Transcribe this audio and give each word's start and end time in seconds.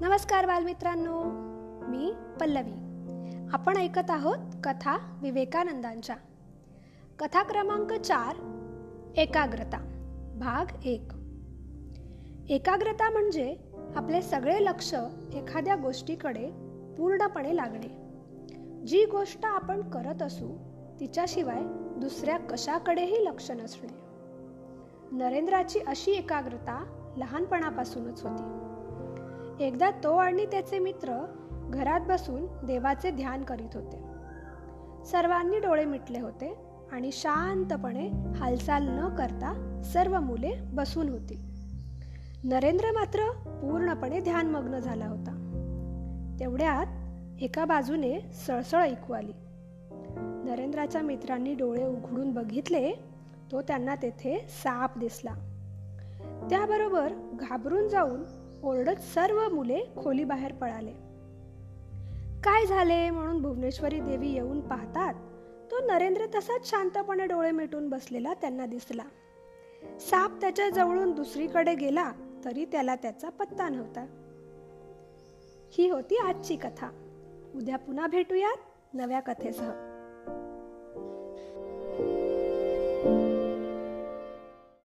नमस्कार 0.00 0.46
बालमित्रांनो 0.46 1.22
मी 1.88 2.12
पल्लवी. 2.40 2.72
आपण 3.52 3.76
ऐकत 3.76 4.10
आहोत 4.10 4.38
कथा 4.64 5.18
विवेकानंदांच्या. 5.22 6.16
कथा 7.18 7.42
क्रमांक 7.42 7.92
चार 7.92 8.36
एकाग्रता 9.16 9.78
भाग 10.36 10.86
एक. 10.86 11.12
एकाग्रता 12.48 13.10
म्हणजे 13.10 13.56
आपले 13.96 14.22
सगळे 14.22 14.64
लक्ष 14.64 14.94
एखाद्या 15.34 15.76
गोष्टीकडे 15.76 16.50
पूर्णपणे 16.98 17.56
लागणे. 17.56 17.88
जी 18.86 19.04
गोष्ट 19.04 19.44
आपण 19.44 19.90
करत 19.90 20.22
असू 20.22 20.56
तिच्याशिवाय 21.00 21.62
दुसऱ्या 22.00 22.38
कशाकडेही 22.38 23.24
लक्ष 23.24 23.50
नसणे. 23.50 24.00
नरेंद्राची 25.12 25.78
अशी 25.78 26.10
एकाग्रता 26.10 26.84
लहानपणापासूनच 27.16 28.22
होती. 28.22 28.77
एकदा 29.60 29.90
तो 29.90 30.16
आणि 30.16 30.46
त्याचे 30.46 30.78
मित्र 30.78 31.24
घरात 31.70 32.00
बसून 32.08 32.66
देवाचे 32.66 33.10
ध्यान 33.10 33.42
करीत 33.42 33.68
होते. 33.74 33.96
सर्वांनी 35.04 35.58
डोळे 35.58 35.84
मिटले 35.84 36.20
होते 36.20 36.56
आणि 36.92 37.10
शांतपणे 37.12 38.08
हालचाल 38.36 38.88
न 38.88 39.14
करता 39.14 39.80
सर्व 39.84 40.20
मुले 40.20 40.52
बसून 40.72 41.08
होती. 41.08 41.40
नरेंद्र 42.44 42.92
मात्र 42.92 43.30
पूर्णपणे 43.30 44.20
ध्यानमग्न 44.20 44.78
झाला 44.78 45.06
होता. 45.06 45.34
तेवढ्यात 46.40 46.86
एका 47.40 47.64
बाजूने 47.64 48.20
सळसळ 48.46 48.80
ऐकू 48.80 49.12
आली. 49.12 49.32
नरेंद्राच्या 50.44 51.02
मित्रांनी 51.02 51.54
डोळे 51.54 51.86
उघडून 51.86 52.32
बघितले 52.32 52.92
तो 53.52 53.62
त्यांना 53.62 53.94
तेथे 53.94 54.46
साप 54.48 54.98
दिसला. 54.98 55.32
त्याबरोबर 56.50 57.12
घाबरून 57.32 57.88
जाऊन 57.88 58.47
ओरडत 58.62 59.00
सर्व 59.00 59.48
मुले 59.48 59.80
खोलीबाहेर 59.96 60.52
पळाले. 60.52 60.92
काय 62.44 62.66
झाले? 62.66 63.10
म्हणून 63.10 63.42
भुवनेश्वरी 63.42 64.00
देवी 64.00 64.28
येऊन 64.28 64.60
पाहतात 64.60 65.14
तो 65.70 65.86
नरेंद्र 65.86 66.26
तसाच 66.26 66.70
शांतपणे 66.70 67.26
डोळे 67.26 67.50
मिटून 67.50 67.88
बसलेला 67.88 68.34
त्यांना 68.34 68.66
दिसला. 68.66 69.02
साप 70.00 70.40
त्याच्या 70.40 70.70
जवळून 70.70 71.12
दुसरीकडे 71.12 71.74
गेला 71.74 72.12
तरी 72.44 72.64
त्याला 72.64 72.94
त्याचा 72.94 73.28
पत्ता 73.28 73.68
नव्हता. 73.68 74.06
ही 75.70 75.90
होती 75.90 76.16
आजची 76.16 76.56
कथा. 76.56 76.90
उद्या 77.54 77.76
पुन्हा 77.76 78.06
भेटूयात 78.06 78.94
नव्या 78.94 79.20
कथेसह. 79.20 79.70